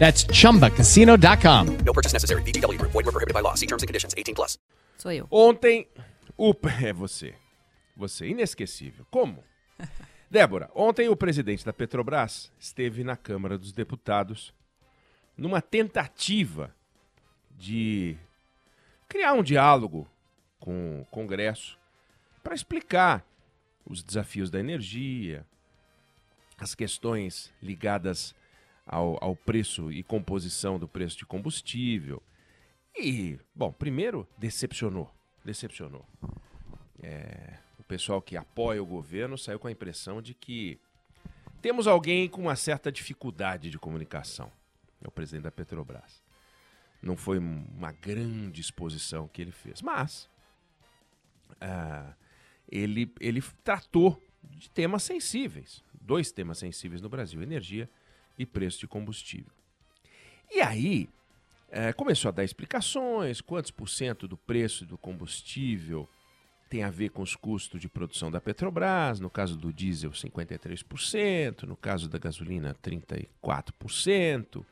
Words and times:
That's 0.00 0.24
chumbacasino.com. 0.24 1.84
No 1.84 1.92
purchase 1.92 2.14
necessary. 2.14 2.42
VGW 2.42 2.78
Group. 2.78 2.92
Void 2.92 3.04
were 3.04 3.12
prohibited 3.12 3.34
by 3.34 3.42
law. 3.42 3.54
See 3.54 3.66
terms 3.66 3.82
and 3.82 3.86
conditions. 3.86 4.14
18 4.16 4.34
plus. 4.34 4.58
Sou 4.96 5.12
eu. 5.12 5.28
Ontem, 5.30 5.86
o. 6.38 6.54
É 6.82 6.90
você. 6.90 7.34
Você, 7.94 8.28
inesquecível. 8.28 9.06
Como? 9.10 9.44
Débora, 10.30 10.70
ontem 10.74 11.08
o 11.10 11.16
presidente 11.16 11.66
da 11.66 11.72
Petrobras 11.72 12.50
esteve 12.58 13.04
na 13.04 13.14
Câmara 13.14 13.58
dos 13.58 13.72
Deputados 13.72 14.54
numa 15.36 15.60
tentativa 15.60 16.74
de 17.58 18.16
criar 19.06 19.34
um 19.34 19.42
diálogo 19.42 20.08
com 20.58 21.00
o 21.00 21.04
Congresso 21.06 21.78
para 22.42 22.54
explicar 22.54 23.22
os 23.84 24.02
desafios 24.02 24.50
da 24.50 24.60
energia, 24.60 25.44
as 26.58 26.74
questões 26.74 27.52
ligadas 27.60 28.34
ao, 28.90 29.16
ao 29.22 29.36
preço 29.36 29.92
e 29.92 30.02
composição 30.02 30.76
do 30.76 30.88
preço 30.88 31.16
de 31.16 31.24
combustível. 31.24 32.20
E, 32.98 33.38
bom, 33.54 33.70
primeiro, 33.70 34.28
decepcionou. 34.36 35.08
Decepcionou. 35.44 36.04
É, 37.00 37.56
o 37.78 37.84
pessoal 37.84 38.20
que 38.20 38.36
apoia 38.36 38.82
o 38.82 38.86
governo 38.86 39.38
saiu 39.38 39.60
com 39.60 39.68
a 39.68 39.72
impressão 39.72 40.20
de 40.20 40.34
que 40.34 40.80
temos 41.62 41.86
alguém 41.86 42.28
com 42.28 42.42
uma 42.42 42.56
certa 42.56 42.90
dificuldade 42.90 43.70
de 43.70 43.78
comunicação. 43.78 44.50
É 45.00 45.06
o 45.06 45.10
presidente 45.12 45.44
da 45.44 45.52
Petrobras. 45.52 46.20
Não 47.00 47.16
foi 47.16 47.38
uma 47.38 47.92
grande 47.92 48.60
exposição 48.60 49.28
que 49.28 49.40
ele 49.40 49.52
fez, 49.52 49.80
mas 49.80 50.28
ah, 51.60 52.12
ele, 52.68 53.10
ele 53.20 53.40
tratou 53.62 54.20
de 54.42 54.68
temas 54.68 55.04
sensíveis. 55.04 55.82
Dois 55.94 56.32
temas 56.32 56.58
sensíveis 56.58 57.00
no 57.00 57.08
Brasil: 57.08 57.40
energia 57.40 57.88
e 58.40 58.46
preço 58.46 58.80
de 58.80 58.88
combustível. 58.88 59.52
E 60.50 60.62
aí, 60.62 61.08
é, 61.70 61.92
começou 61.92 62.30
a 62.30 62.32
dar 62.32 62.42
explicações, 62.42 63.42
quantos 63.42 63.70
por 63.70 63.86
cento 63.86 64.26
do 64.26 64.36
preço 64.36 64.86
do 64.86 64.96
combustível 64.96 66.08
tem 66.70 66.82
a 66.82 66.90
ver 66.90 67.10
com 67.10 67.20
os 67.20 67.36
custos 67.36 67.80
de 67.80 67.88
produção 67.88 68.30
da 68.30 68.40
Petrobras, 68.40 69.20
no 69.20 69.28
caso 69.28 69.58
do 69.58 69.72
diesel 69.72 70.12
53%, 70.12 71.64
no 71.64 71.76
caso 71.76 72.08
da 72.08 72.18
gasolina 72.18 72.74
34%, 72.82 74.64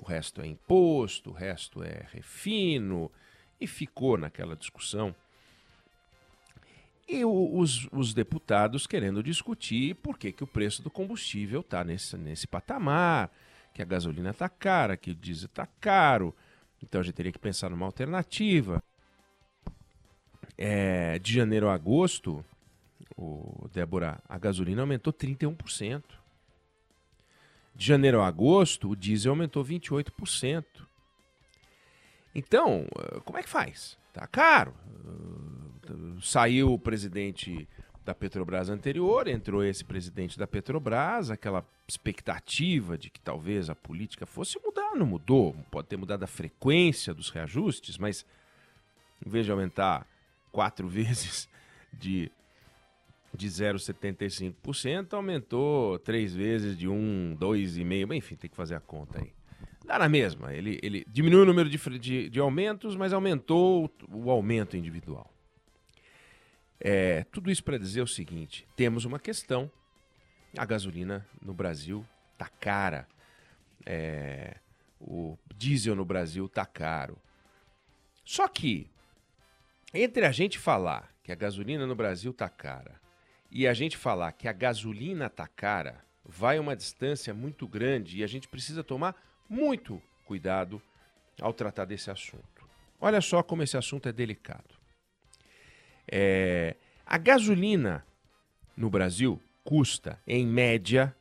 o 0.00 0.04
resto 0.04 0.42
é 0.42 0.46
imposto, 0.46 1.30
o 1.30 1.32
resto 1.32 1.82
é 1.82 2.06
refino, 2.12 3.10
e 3.58 3.66
ficou 3.66 4.18
naquela 4.18 4.54
discussão. 4.54 5.14
E 7.08 7.24
o, 7.24 7.58
os, 7.58 7.88
os, 7.90 8.12
deputados 8.12 8.86
querendo 8.86 9.22
discutir 9.22 9.94
por 9.94 10.18
que, 10.18 10.30
que 10.30 10.44
o 10.44 10.46
preço 10.46 10.82
do 10.82 10.90
combustível 10.90 11.60
está 11.60 11.82
nesse, 11.82 12.18
nesse 12.18 12.46
patamar, 12.46 13.32
que 13.72 13.80
a 13.80 13.84
gasolina 13.84 14.30
está 14.30 14.46
cara, 14.48 14.96
que 14.96 15.12
o 15.12 15.14
diesel 15.14 15.46
está 15.46 15.66
caro. 15.80 16.34
Então 16.82 17.00
a 17.00 17.04
gente 17.04 17.14
teria 17.14 17.32
que 17.32 17.38
pensar 17.38 17.70
numa 17.70 17.86
alternativa. 17.86 18.82
É, 20.56 21.18
de 21.18 21.32
janeiro 21.32 21.68
a 21.68 21.74
agosto, 21.74 22.44
o, 23.16 23.68
Débora, 23.72 24.20
a 24.28 24.36
gasolina 24.36 24.82
aumentou 24.82 25.12
31%. 25.12 26.02
De 27.74 27.86
janeiro 27.86 28.20
a 28.20 28.26
agosto, 28.26 28.90
o 28.90 28.96
diesel 28.96 29.32
aumentou 29.32 29.64
28%. 29.64 30.64
Então, 32.34 32.86
como 33.24 33.38
é 33.38 33.42
que 33.42 33.48
faz? 33.48 33.96
Tá 34.12 34.26
caro. 34.26 34.74
Saiu 36.20 36.72
o 36.72 36.78
presidente 36.78 37.68
da 38.08 38.14
Petrobras 38.14 38.70
anterior, 38.70 39.28
entrou 39.28 39.62
esse 39.62 39.84
presidente 39.84 40.38
da 40.38 40.46
Petrobras, 40.46 41.30
aquela 41.30 41.62
expectativa 41.86 42.96
de 42.96 43.10
que 43.10 43.20
talvez 43.20 43.68
a 43.68 43.74
política 43.74 44.24
fosse 44.24 44.58
mudar, 44.64 44.96
não 44.96 45.04
mudou. 45.04 45.54
Pode 45.70 45.88
ter 45.88 45.98
mudado 45.98 46.22
a 46.22 46.26
frequência 46.26 47.12
dos 47.12 47.28
reajustes, 47.28 47.98
mas 47.98 48.24
em 49.24 49.28
vez 49.28 49.44
de 49.44 49.52
aumentar 49.52 50.06
quatro 50.50 50.88
vezes 50.88 51.50
de, 51.92 52.32
de 53.34 53.46
0,75%, 53.46 55.12
aumentou 55.12 55.98
três 55.98 56.34
vezes 56.34 56.78
de 56.78 56.88
1, 56.88 57.36
2,5%. 57.38 58.16
Enfim, 58.16 58.36
tem 58.36 58.48
que 58.48 58.56
fazer 58.56 58.74
a 58.74 58.80
conta 58.80 59.18
aí. 59.18 59.32
Dá 59.84 59.98
na 59.98 60.08
mesma. 60.08 60.54
Ele, 60.54 60.78
ele 60.82 61.04
diminuiu 61.06 61.42
o 61.42 61.46
número 61.46 61.68
de, 61.68 61.78
de, 61.98 62.30
de 62.30 62.40
aumentos, 62.40 62.96
mas 62.96 63.12
aumentou 63.12 63.90
o, 64.08 64.24
o 64.24 64.30
aumento 64.30 64.78
individual. 64.78 65.30
É, 66.80 67.24
tudo 67.24 67.50
isso 67.50 67.64
para 67.64 67.78
dizer 67.78 68.02
o 68.02 68.06
seguinte: 68.06 68.66
temos 68.76 69.04
uma 69.04 69.18
questão. 69.18 69.70
A 70.56 70.64
gasolina 70.64 71.26
no 71.42 71.52
Brasil 71.52 72.04
tá 72.36 72.48
cara. 72.48 73.06
É, 73.84 74.56
o 75.00 75.36
diesel 75.56 75.94
no 75.94 76.04
Brasil 76.04 76.48
tá 76.48 76.64
caro. 76.64 77.18
Só 78.24 78.46
que, 78.48 78.90
entre 79.92 80.26
a 80.26 80.32
gente 80.32 80.58
falar 80.58 81.12
que 81.22 81.32
a 81.32 81.34
gasolina 81.34 81.86
no 81.86 81.94
Brasil 81.94 82.32
tá 82.32 82.48
cara 82.48 83.00
e 83.50 83.66
a 83.66 83.72
gente 83.72 83.96
falar 83.96 84.32
que 84.32 84.46
a 84.46 84.52
gasolina 84.52 85.30
tá 85.30 85.46
cara, 85.46 86.04
vai 86.24 86.58
uma 86.58 86.76
distância 86.76 87.32
muito 87.32 87.66
grande 87.66 88.18
e 88.18 88.24
a 88.24 88.26
gente 88.26 88.48
precisa 88.48 88.84
tomar 88.84 89.16
muito 89.48 90.02
cuidado 90.24 90.80
ao 91.40 91.52
tratar 91.52 91.86
desse 91.86 92.10
assunto. 92.10 92.68
Olha 93.00 93.20
só 93.20 93.42
como 93.42 93.62
esse 93.62 93.76
assunto 93.76 94.08
é 94.08 94.12
delicado. 94.12 94.77
É, 96.10 96.74
a 97.06 97.18
gasolina 97.18 98.04
no 98.76 98.88
Brasil 98.88 99.40
custa, 99.64 100.18
em 100.26 100.46
média, 100.46 101.14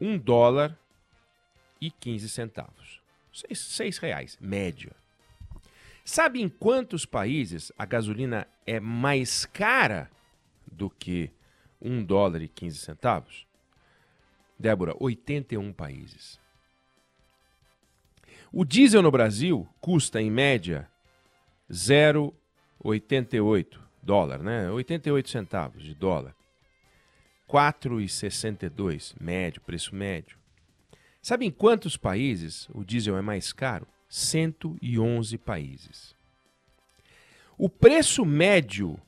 um 0.00 0.16
dólar 0.18 0.78
e 1.80 1.90
15 1.90 2.28
centavos. 2.28 3.00
Seis, 3.32 3.58
seis 3.58 3.98
reais, 3.98 4.38
média. 4.40 4.92
Sabe 6.04 6.40
em 6.40 6.48
quantos 6.48 7.06
países 7.06 7.72
a 7.78 7.86
gasolina 7.86 8.46
é 8.66 8.78
mais 8.80 9.44
cara 9.46 10.10
do 10.66 10.90
que 10.90 11.30
um 11.80 12.04
dólar 12.04 12.42
e 12.42 12.48
15 12.48 12.78
centavos? 12.78 13.46
Débora, 14.58 14.94
81 14.98 15.72
países. 15.72 16.38
O 18.52 18.64
diesel 18.64 19.02
no 19.02 19.10
Brasil 19.10 19.68
custa, 19.80 20.20
em 20.20 20.30
média, 20.30 20.88
0,88 22.84 23.78
dólar, 24.02 24.42
né? 24.42 24.70
88 24.70 25.30
centavos 25.30 25.82
de 25.82 25.94
dólar. 25.94 26.34
4,62 27.48 29.14
médio, 29.20 29.60
preço 29.60 29.94
médio. 29.94 30.36
Sabe 31.20 31.46
em 31.46 31.50
quantos 31.50 31.96
países 31.96 32.68
o 32.72 32.84
diesel 32.84 33.16
é 33.16 33.22
mais 33.22 33.52
caro? 33.52 33.86
111 34.08 35.38
países. 35.38 36.14
O 37.56 37.68
preço 37.68 38.24
médio 38.24 38.98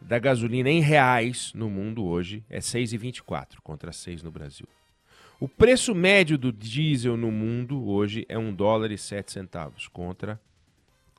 da 0.00 0.18
gasolina 0.18 0.68
em 0.68 0.80
reais 0.80 1.52
no 1.54 1.70
mundo 1.70 2.04
hoje 2.04 2.44
é 2.50 2.58
6,24 2.58 3.60
contra 3.62 3.92
6 3.92 4.22
no 4.22 4.30
Brasil. 4.30 4.68
O 5.40 5.48
preço 5.48 5.94
médio 5.94 6.36
do 6.36 6.52
diesel 6.52 7.16
no 7.16 7.30
mundo 7.30 7.88
hoje 7.88 8.26
é 8.28 8.36
1 8.36 8.54
dólar 8.54 8.90
e 8.90 8.98
7 8.98 9.32
centavos 9.32 9.88
contra 9.88 10.40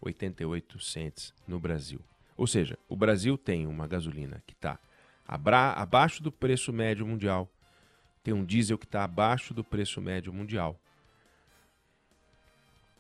88 0.03 0.79
cents 0.79 1.33
no 1.47 1.59
Brasil. 1.59 2.00
Ou 2.35 2.47
seja, 2.47 2.77
o 2.89 2.95
Brasil 2.95 3.38
tem 3.38 3.65
uma 3.67 3.88
gasolina 3.88 4.44
que 4.45 4.53
está 4.53 4.79
abaixo 5.25 6.21
do 6.21 6.31
preço 6.31 6.73
médio 6.73 7.05
mundial, 7.05 7.50
tem 8.23 8.33
um 8.33 8.44
diesel 8.44 8.77
que 8.77 8.85
está 8.85 9.03
abaixo 9.03 9.53
do 9.53 9.63
preço 9.63 10.01
médio 10.01 10.33
mundial. 10.33 10.79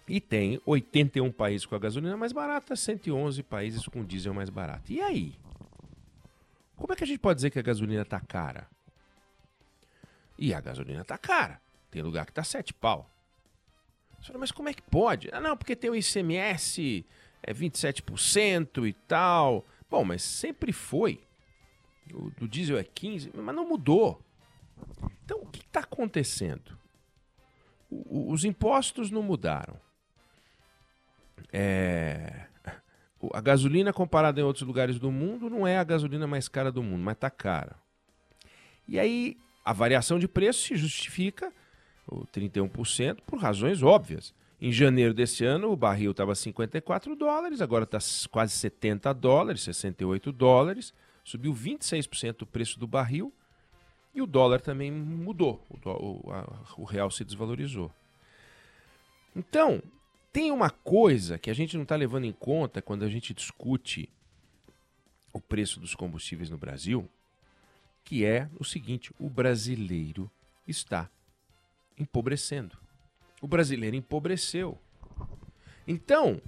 E 0.07 0.19
tem 0.19 0.61
81 0.65 1.31
países 1.31 1.65
com 1.65 1.75
a 1.75 1.79
gasolina 1.79 2.17
mais 2.17 2.33
barata, 2.33 2.75
111 2.75 3.41
países 3.43 3.87
com 3.87 4.03
diesel 4.03 4.33
mais 4.33 4.49
barato. 4.49 4.91
E 4.91 5.01
aí? 5.01 5.39
Como 6.75 6.91
é 6.91 6.95
que 6.95 7.03
a 7.03 7.07
gente 7.07 7.19
pode 7.19 7.37
dizer 7.37 7.49
que 7.49 7.59
a 7.59 7.63
gasolina 7.63 8.03
tá 8.03 8.19
cara? 8.19 8.67
E 10.37 10.53
a 10.53 10.59
gasolina 10.59 11.05
tá 11.05 11.17
cara. 11.17 11.61
Tem 11.89 12.01
lugar 12.01 12.25
que 12.25 12.33
tá 12.33 12.43
7 12.43 12.73
pau. 12.73 13.09
Mas 14.37 14.51
como 14.51 14.69
é 14.69 14.73
que 14.73 14.81
pode? 14.81 15.29
Ah, 15.31 15.39
não, 15.41 15.55
porque 15.57 15.75
tem 15.75 15.89
o 15.89 15.95
ICMS, 15.95 17.05
é 17.41 17.53
27% 17.53 18.87
e 18.87 18.93
tal. 18.93 19.65
Bom, 19.89 20.03
mas 20.03 20.21
sempre 20.23 20.71
foi. 20.71 21.21
O 22.13 22.29
do 22.31 22.47
diesel 22.47 22.77
é 22.77 22.83
15%, 22.83 23.31
mas 23.35 23.55
não 23.55 23.67
mudou. 23.67 24.21
Então, 25.23 25.39
o 25.41 25.45
que 25.47 25.61
está 25.61 25.81
acontecendo? 25.81 26.77
O- 27.89 28.31
os 28.31 28.43
impostos 28.43 29.09
não 29.11 29.21
mudaram. 29.23 29.79
É, 31.51 32.47
A 33.33 33.39
gasolina 33.39 33.93
comparada 33.93 34.41
em 34.41 34.43
outros 34.43 34.67
lugares 34.67 34.99
do 34.99 35.09
mundo 35.09 35.49
não 35.49 35.65
é 35.65 35.77
a 35.77 35.83
gasolina 35.83 36.27
mais 36.27 36.49
cara 36.49 36.69
do 36.71 36.83
mundo, 36.83 37.01
mas 37.01 37.13
está 37.15 37.29
cara. 37.29 37.75
E 38.85 38.99
aí 38.99 39.37
a 39.63 39.71
variação 39.71 40.19
de 40.19 40.27
preço 40.27 40.61
se 40.67 40.75
justifica, 40.75 41.53
o 42.21 42.27
31%, 42.27 43.19
por 43.25 43.39
razões 43.39 43.81
óbvias. 43.83 44.33
Em 44.61 44.71
janeiro 44.71 45.13
desse 45.13 45.43
ano, 45.43 45.71
o 45.71 45.75
barril 45.75 46.11
estava 46.11 46.33
54 46.35 47.15
dólares, 47.15 47.59
agora 47.61 47.83
está 47.83 47.97
quase 48.31 48.53
70 48.53 49.13
dólares, 49.13 49.61
68 49.63 50.31
dólares. 50.31 50.93
Subiu 51.23 51.53
26% 51.53 52.41
o 52.43 52.45
preço 52.45 52.79
do 52.79 52.87
barril 52.87 53.33
e 54.15 54.21
o 54.21 54.25
dólar 54.27 54.61
também 54.61 54.91
mudou. 54.91 55.65
O, 55.69 55.89
o- 55.89 56.31
a- 56.31 56.59
o 56.77 56.83
real 56.83 57.09
se 57.11 57.23
desvalorizou. 57.25 57.91
Então, 59.35 59.81
tem 60.31 60.51
uma 60.51 60.69
coisa 60.69 61.37
que 61.37 61.49
a 61.49 61.53
gente 61.53 61.75
não 61.75 61.83
está 61.83 61.95
levando 61.95 62.25
em 62.25 62.31
conta 62.31 62.81
quando 62.81 63.03
a 63.03 63.09
gente 63.09 63.33
discute 63.33 64.09
o 65.31 65.39
preço 65.41 65.79
dos 65.79 65.95
combustíveis 65.95 66.49
no 66.49 66.57
Brasil, 66.57 67.09
que 68.03 68.23
é 68.23 68.49
o 68.59 68.63
seguinte: 68.63 69.11
o 69.19 69.29
brasileiro 69.29 70.29
está 70.67 71.09
empobrecendo. 71.97 72.77
O 73.41 73.47
brasileiro 73.47 73.95
empobreceu. 73.95 74.77
Então, 75.87 76.41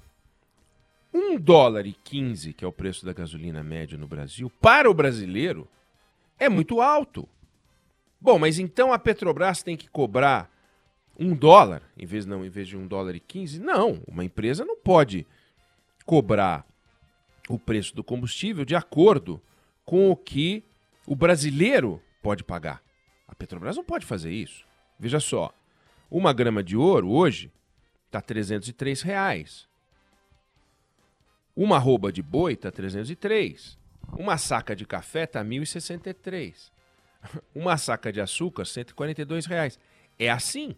um 1.14 1.38
dólar 1.38 1.86
e 1.86 1.94
15, 1.94 2.54
que 2.54 2.64
é 2.64 2.68
o 2.68 2.72
preço 2.72 3.06
da 3.06 3.14
gasolina 3.14 3.64
média 3.64 3.98
no 3.98 4.08
Brasil, 4.08 4.50
para 4.62 4.90
o 4.90 4.94
brasileiro, 4.94 5.68
é 6.38 6.50
muito 6.50 6.82
alto. 6.82 7.28
Bom, 8.20 8.40
mas 8.40 8.60
então 8.60 8.92
a 8.92 9.00
Petrobras 9.00 9.62
tem 9.62 9.78
que 9.78 9.90
cobrar 9.90 10.52
um 11.18 11.36
dólar, 11.36 11.84
em 11.98 12.06
vez, 12.06 12.26
não, 12.26 12.46
em 12.46 12.50
vez 12.50 12.68
de 12.68 12.76
um 12.76 12.88
dólar 12.88 13.16
e 13.16 13.20
15? 13.20 13.60
Não, 13.60 14.02
uma 14.08 14.26
empresa 14.26 14.66
não 14.66 14.76
pode 14.76 15.26
cobrar 16.06 16.66
o 17.48 17.58
preço 17.58 17.96
do 17.96 18.04
combustível 18.04 18.66
de 18.66 18.76
acordo 18.76 19.42
com 19.86 20.10
o 20.10 20.16
que 20.16 20.64
o 21.06 21.16
brasileiro 21.16 22.02
pode 22.22 22.44
pagar. 22.44 22.82
A 23.28 23.36
Petrobras 23.36 23.78
não 23.78 23.84
pode 23.84 24.06
fazer 24.06 24.32
isso. 24.32 24.66
Veja 25.00 25.20
só, 25.20 25.54
uma 26.10 26.34
grama 26.34 26.64
de 26.64 26.78
ouro 26.78 27.10
hoje 27.10 27.52
está 28.06 28.22
303 28.22 29.02
reais. 29.02 29.68
Uma 31.56 31.78
arroba 31.78 32.12
de 32.12 32.22
boi 32.22 32.54
está 32.54 32.72
303. 32.72 33.78
Uma 34.18 34.38
saca 34.38 34.76
de 34.76 34.86
café 34.86 35.24
está 35.24 35.44
1.063. 35.44 36.72
Uma 37.56 37.78
saca 37.78 38.12
de 38.12 38.22
açúcar, 38.22 38.66
142 38.66 39.46
reais. 39.46 39.80
É 40.20 40.30
assim. 40.30 40.76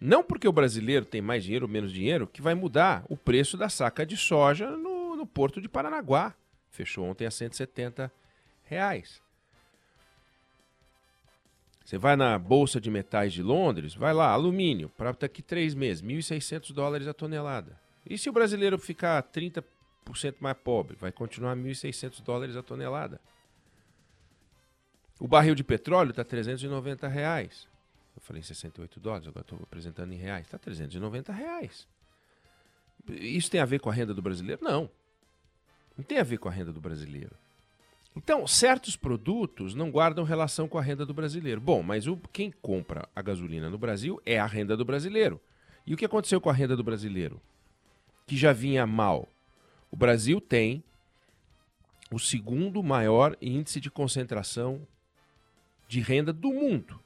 Não 0.00 0.22
porque 0.22 0.46
o 0.46 0.52
brasileiro 0.52 1.04
tem 1.04 1.22
mais 1.22 1.42
dinheiro 1.44 1.64
ou 1.64 1.70
menos 1.70 1.92
dinheiro 1.92 2.26
que 2.26 2.42
vai 2.42 2.54
mudar 2.54 3.04
o 3.08 3.16
preço 3.16 3.56
da 3.56 3.68
saca 3.68 4.04
de 4.04 4.16
soja 4.16 4.70
no, 4.70 5.16
no 5.16 5.26
porto 5.26 5.60
de 5.60 5.68
Paranaguá. 5.68 6.34
Fechou 6.70 7.06
ontem 7.06 7.26
a 7.26 7.30
170 7.30 8.12
reais. 8.64 9.22
Você 11.86 11.98
vai 11.98 12.16
na 12.16 12.36
Bolsa 12.36 12.80
de 12.80 12.90
Metais 12.90 13.32
de 13.32 13.44
Londres, 13.44 13.94
vai 13.94 14.12
lá, 14.12 14.32
alumínio, 14.32 14.88
para 14.88 15.12
daqui 15.12 15.40
três 15.40 15.72
meses, 15.72 16.02
1.600 16.02 16.72
dólares 16.72 17.06
a 17.06 17.14
tonelada. 17.14 17.78
E 18.04 18.18
se 18.18 18.28
o 18.28 18.32
brasileiro 18.32 18.76
ficar 18.76 19.22
30% 19.22 19.62
mais 20.40 20.56
pobre, 20.56 20.96
vai 20.96 21.12
continuar 21.12 21.54
1.600 21.54 22.20
dólares 22.24 22.56
a 22.56 22.62
tonelada. 22.64 23.20
O 25.20 25.28
barril 25.28 25.54
de 25.54 25.62
petróleo 25.62 26.10
está 26.10 26.24
390 26.24 27.06
reais. 27.06 27.68
Eu 28.16 28.20
falei 28.20 28.40
em 28.40 28.44
68 28.44 28.98
dólares, 28.98 29.28
agora 29.28 29.42
estou 29.42 29.60
apresentando 29.62 30.12
em 30.12 30.16
reais. 30.16 30.44
Está 30.44 30.58
390 30.58 31.32
reais. 31.32 31.86
Isso 33.08 33.48
tem 33.48 33.60
a 33.60 33.64
ver 33.64 33.78
com 33.78 33.88
a 33.88 33.92
renda 33.92 34.12
do 34.12 34.20
brasileiro? 34.20 34.60
Não. 34.60 34.90
Não 35.96 36.02
tem 36.02 36.18
a 36.18 36.24
ver 36.24 36.38
com 36.38 36.48
a 36.48 36.52
renda 36.52 36.72
do 36.72 36.80
brasileiro. 36.80 37.36
Então, 38.16 38.46
certos 38.46 38.96
produtos 38.96 39.74
não 39.74 39.90
guardam 39.90 40.24
relação 40.24 40.66
com 40.66 40.78
a 40.78 40.82
renda 40.82 41.04
do 41.04 41.12
brasileiro. 41.12 41.60
Bom, 41.60 41.82
mas 41.82 42.06
o, 42.06 42.16
quem 42.32 42.50
compra 42.50 43.06
a 43.14 43.20
gasolina 43.20 43.68
no 43.68 43.76
Brasil 43.76 44.20
é 44.24 44.38
a 44.38 44.46
renda 44.46 44.74
do 44.74 44.86
brasileiro. 44.86 45.38
E 45.86 45.92
o 45.92 45.96
que 45.96 46.04
aconteceu 46.06 46.40
com 46.40 46.48
a 46.48 46.52
renda 46.52 46.74
do 46.74 46.82
brasileiro? 46.82 47.40
Que 48.26 48.34
já 48.34 48.54
vinha 48.54 48.86
mal. 48.86 49.28
O 49.90 49.96
Brasil 49.96 50.40
tem 50.40 50.82
o 52.10 52.18
segundo 52.18 52.82
maior 52.82 53.36
índice 53.40 53.80
de 53.80 53.90
concentração 53.90 54.86
de 55.86 56.00
renda 56.00 56.32
do 56.32 56.52
mundo. 56.52 56.98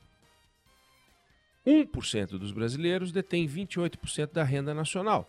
1% 1.67 2.39
dos 2.39 2.53
brasileiros 2.53 3.11
detém 3.11 3.49
28% 3.49 4.33
da 4.33 4.45
renda 4.45 4.73
nacional. 4.73 5.29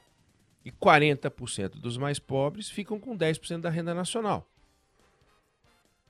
E 0.64 0.72
40% 0.72 1.80
dos 1.80 1.98
mais 1.98 2.20
pobres 2.20 2.70
ficam 2.70 3.00
com 3.00 3.18
10% 3.18 3.62
da 3.62 3.70
renda 3.70 3.96
nacional. 3.96 4.48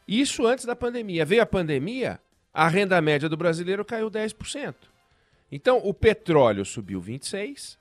Isso 0.07 0.45
antes 0.45 0.65
da 0.65 0.75
pandemia. 0.75 1.25
Veio 1.25 1.42
a 1.42 1.45
pandemia, 1.45 2.19
a 2.53 2.68
renda 2.68 3.00
média 3.01 3.30
do 3.30 3.38
brasileiro 3.38 3.86
caiu 3.86 4.09
10%. 4.09 4.75
Então, 5.51 5.80
o 5.83 5.94
petróleo 5.94 6.65
subiu 6.65 7.01
26%, 7.01 7.77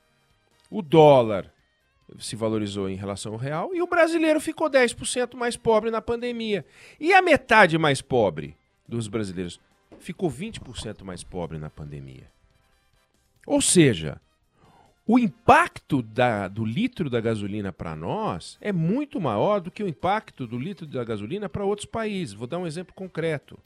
o 0.70 0.82
dólar 0.82 1.52
se 2.18 2.34
valorizou 2.34 2.88
em 2.88 2.96
relação 2.96 3.32
ao 3.32 3.38
real 3.38 3.74
e 3.74 3.80
o 3.80 3.86
brasileiro 3.86 4.40
ficou 4.40 4.68
10% 4.68 5.36
mais 5.36 5.56
pobre 5.56 5.90
na 5.90 6.00
pandemia. 6.00 6.64
E 6.98 7.12
a 7.12 7.22
metade 7.22 7.78
mais 7.78 8.02
pobre 8.02 8.56
dos 8.86 9.06
brasileiros 9.06 9.60
ficou 10.00 10.30
20% 10.30 11.04
mais 11.04 11.22
pobre 11.22 11.58
na 11.58 11.70
pandemia. 11.70 12.28
Ou 13.46 13.60
seja, 13.60 14.20
o 15.12 15.18
impacto 15.18 16.02
da- 16.02 16.46
do 16.46 16.64
litro 16.64 17.10
da 17.10 17.20
gasolina 17.20 17.72
para 17.72 17.96
nós 17.96 18.56
é 18.60 18.70
muito 18.72 19.20
maior 19.20 19.60
do 19.60 19.68
que 19.68 19.82
o 19.82 19.88
impacto 19.88 20.46
do 20.46 20.56
litro 20.56 20.86
da 20.86 21.02
gasolina 21.02 21.48
para 21.48 21.64
outros 21.64 21.84
países. 21.86 22.32
Vou 22.32 22.46
dar 22.46 22.58
um 22.58 22.66
exemplo 22.66 22.94
concreto. 22.94 23.58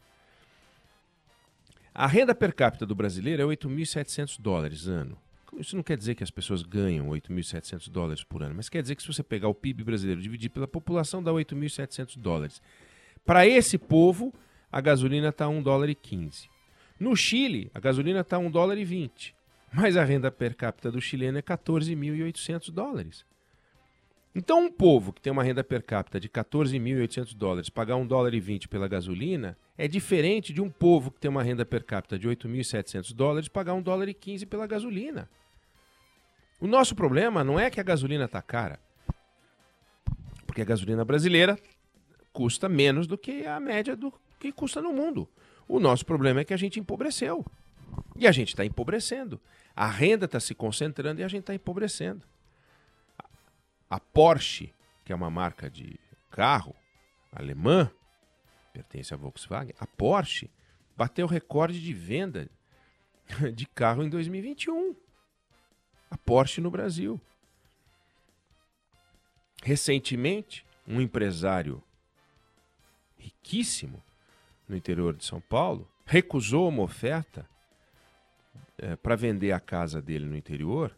A 1.94 2.06
renda 2.06 2.34
per 2.34 2.54
capita 2.54 2.86
do 2.86 2.94
brasileiro 2.94 3.42
é 3.42 3.44
8.700 3.44 4.40
dólares 4.40 4.86
ano. 4.86 5.18
Isso 5.58 5.76
não 5.76 5.82
quer 5.82 5.98
dizer 5.98 6.14
que 6.14 6.24
as 6.24 6.30
pessoas 6.30 6.62
ganham 6.62 7.10
8.700 7.10 7.90
dólares 7.90 8.24
por 8.24 8.42
ano, 8.42 8.54
mas 8.56 8.70
quer 8.70 8.80
dizer 8.80 8.96
que 8.96 9.02
se 9.02 9.08
você 9.12 9.22
pegar 9.22 9.48
o 9.48 9.54
PIB 9.54 9.84
brasileiro 9.84 10.20
e 10.20 10.24
dividir 10.24 10.48
pela 10.48 10.66
população, 10.66 11.22
dá 11.22 11.30
8.700 11.30 12.16
dólares. 12.18 12.62
Para 13.22 13.46
esse 13.46 13.76
povo, 13.76 14.32
a 14.72 14.80
gasolina 14.80 15.28
está 15.28 15.46
1 15.46 15.62
dólar 15.62 15.90
e 15.90 15.94
15. 15.94 16.48
No 16.98 17.14
Chile, 17.14 17.70
a 17.74 17.78
gasolina 17.78 18.20
está 18.20 18.38
1 18.38 18.50
dólar 18.50 18.78
e 18.78 18.84
20. 18.84 19.34
Mas 19.74 19.96
a 19.96 20.04
renda 20.04 20.30
per 20.30 20.54
capita 20.54 20.88
do 20.88 21.00
chileno 21.00 21.36
é 21.36 21.42
14.800 21.42 22.70
dólares. 22.70 23.24
Então, 24.32 24.64
um 24.64 24.70
povo 24.70 25.12
que 25.12 25.20
tem 25.20 25.32
uma 25.32 25.42
renda 25.42 25.64
per 25.64 25.82
capita 25.82 26.20
de 26.20 26.28
14.800 26.28 27.34
dólares 27.34 27.68
pagar 27.68 27.96
1 27.96 28.06
dólar 28.06 28.34
e 28.34 28.40
20 28.40 28.68
pela 28.68 28.86
gasolina 28.86 29.56
é 29.76 29.88
diferente 29.88 30.52
de 30.52 30.60
um 30.60 30.70
povo 30.70 31.10
que 31.10 31.20
tem 31.20 31.28
uma 31.28 31.42
renda 31.42 31.64
per 31.64 31.84
capita 31.84 32.16
de 32.16 32.28
8.700 32.28 33.12
dólares 33.12 33.48
pagar 33.48 33.74
1 33.74 33.82
dólar 33.82 34.08
e 34.08 34.14
15 34.14 34.46
pela 34.46 34.66
gasolina. 34.66 35.28
O 36.60 36.68
nosso 36.68 36.94
problema 36.94 37.42
não 37.42 37.58
é 37.58 37.68
que 37.68 37.80
a 37.80 37.84
gasolina 37.84 38.26
está 38.26 38.40
cara, 38.40 38.78
porque 40.46 40.62
a 40.62 40.64
gasolina 40.64 41.04
brasileira 41.04 41.58
custa 42.32 42.68
menos 42.68 43.08
do 43.08 43.18
que 43.18 43.44
a 43.44 43.58
média 43.58 43.96
do 43.96 44.12
que 44.38 44.52
custa 44.52 44.80
no 44.80 44.92
mundo. 44.92 45.28
O 45.66 45.80
nosso 45.80 46.06
problema 46.06 46.40
é 46.40 46.44
que 46.44 46.54
a 46.54 46.56
gente 46.56 46.78
empobreceu. 46.78 47.44
E 48.16 48.26
a 48.26 48.32
gente 48.32 48.48
está 48.48 48.64
empobrecendo. 48.64 49.40
A 49.74 49.86
renda 49.86 50.26
está 50.26 50.38
se 50.38 50.54
concentrando 50.54 51.20
e 51.20 51.24
a 51.24 51.28
gente 51.28 51.40
está 51.40 51.54
empobrecendo. 51.54 52.26
A 53.88 53.98
Porsche, 53.98 54.72
que 55.04 55.12
é 55.12 55.16
uma 55.16 55.30
marca 55.30 55.70
de 55.70 55.98
carro 56.30 56.74
alemã, 57.32 57.90
pertence 58.72 59.12
à 59.12 59.16
Volkswagen, 59.16 59.74
a 59.78 59.86
Porsche 59.86 60.50
bateu 60.96 61.26
recorde 61.26 61.80
de 61.80 61.92
venda 61.92 62.48
de 63.54 63.66
carro 63.66 64.02
em 64.02 64.08
2021. 64.08 64.96
A 66.10 66.16
Porsche 66.18 66.60
no 66.60 66.70
Brasil. 66.70 67.20
Recentemente, 69.62 70.64
um 70.86 71.00
empresário 71.00 71.82
riquíssimo 73.16 74.02
no 74.68 74.76
interior 74.76 75.14
de 75.14 75.24
São 75.24 75.40
Paulo 75.40 75.90
recusou 76.04 76.68
uma 76.68 76.82
oferta 76.82 77.48
para 79.02 79.16
vender 79.16 79.52
a 79.52 79.60
casa 79.60 80.00
dele 80.02 80.26
no 80.26 80.36
interior 80.36 80.96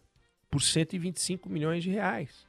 por 0.51 0.63
125 0.63 1.49
milhões 1.49 1.83
de 1.83 1.91
reais. 1.91 2.47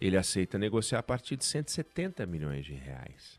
Ele 0.00 0.16
aceita 0.16 0.58
negociar 0.58 0.98
a 0.98 1.02
partir 1.02 1.36
de 1.36 1.44
170 1.44 2.24
milhões 2.26 2.64
de 2.64 2.72
reais. 2.72 3.38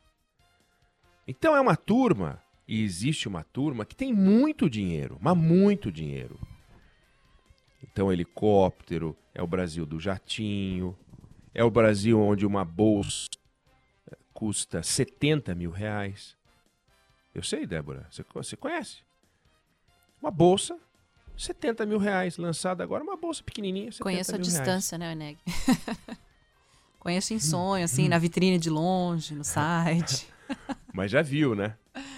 Então 1.28 1.56
é 1.56 1.62
uma 1.62 1.76
turma, 1.76 2.42
e 2.68 2.84
existe 2.84 3.28
uma 3.28 3.44
turma 3.44 3.86
que 3.86 3.96
tem 3.96 4.14
muito 4.14 4.70
dinheiro, 4.70 5.18
mas 5.20 5.36
muito 5.36 5.92
dinheiro. 5.92 6.40
Então, 7.84 8.14
helicóptero, 8.14 9.18
é 9.34 9.42
o 9.42 9.48
Brasil 9.48 9.86
do 9.86 10.00
jatinho, 10.00 10.98
é 11.54 11.64
o 11.64 11.72
Brasil 11.72 12.20
onde 12.20 12.46
uma 12.46 12.64
bolsa 12.64 13.30
custa 14.34 14.82
70 14.84 15.54
mil 15.56 15.72
reais. 15.72 16.38
Eu 17.34 17.44
sei, 17.44 17.66
Débora, 17.66 18.08
você, 18.10 18.24
você 18.34 18.56
conhece. 18.56 19.04
Uma 20.22 20.30
bolsa, 20.32 20.78
70 21.38 21.86
mil 21.86 21.98
reais, 21.98 22.38
lançada 22.38 22.84
agora, 22.84 23.04
uma 23.04 23.18
bolsa 23.18 23.44
pequenininha, 23.44 23.92
70 23.92 24.04
Conheço 24.04 24.36
a 24.36 24.38
distância, 24.38 24.98
né, 24.98 25.12
Eneg? 25.14 25.40
Conheço 27.00 27.34
em 27.34 27.38
Hum. 27.38 27.40
sonho, 27.40 27.84
assim, 27.86 28.08
na 28.08 28.18
vitrine 28.20 28.60
de 28.60 28.70
longe, 28.70 29.34
no 29.34 29.44
site. 29.44 30.28
reais. 30.48 30.68
Mas 30.94 31.10
já 31.10 31.22
viu, 31.22 31.56
né? 31.56 31.76